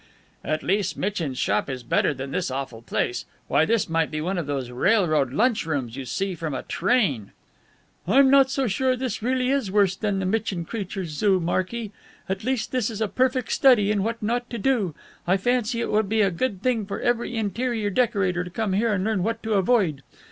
"At 0.43 0.63
least 0.63 0.97
Mitchin's 0.97 1.37
shop 1.37 1.69
is 1.69 1.83
better 1.83 2.11
than 2.11 2.31
this 2.31 2.49
awful 2.49 2.81
place. 2.81 3.25
Why, 3.47 3.65
this 3.65 3.87
might 3.87 4.09
be 4.09 4.19
one 4.19 4.39
of 4.39 4.47
those 4.47 4.71
railroad 4.71 5.31
lunch 5.31 5.63
rooms 5.67 5.95
you 5.95 6.05
see 6.05 6.33
from 6.33 6.55
a 6.55 6.63
train." 6.63 7.33
"I'm 8.07 8.31
not 8.31 8.49
so 8.49 8.65
sure 8.65 8.95
this 8.95 9.21
really 9.21 9.51
is 9.51 9.69
worse 9.69 9.95
than 9.95 10.17
the 10.17 10.25
Mitchin 10.25 10.65
creature's 10.65 11.09
zoo, 11.11 11.39
Marky. 11.39 11.91
At 12.27 12.43
least 12.43 12.71
this 12.71 12.89
is 12.89 12.99
a 12.99 13.07
perfect 13.07 13.51
study 13.51 13.91
in 13.91 14.01
what 14.01 14.23
not 14.23 14.49
to 14.49 14.57
do. 14.57 14.95
I 15.27 15.37
fancy 15.37 15.81
it 15.81 15.91
would 15.91 16.09
be 16.09 16.21
a 16.23 16.31
good 16.31 16.63
thing 16.63 16.87
for 16.87 16.99
every 16.99 17.35
interior 17.37 17.91
decorator 17.91 18.43
to 18.43 18.49
come 18.49 18.73
here 18.73 18.91
and 18.91 19.03
learn 19.03 19.21
what 19.21 19.43
to 19.43 19.53
avoid. 19.53 20.01